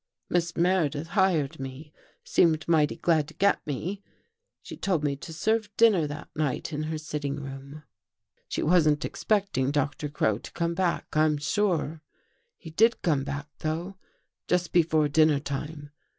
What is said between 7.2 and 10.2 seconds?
room." She wasn't expecting Doctor